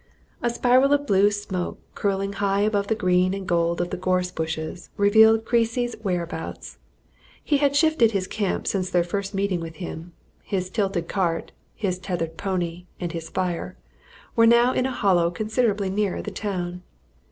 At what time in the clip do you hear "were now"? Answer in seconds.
14.35-14.73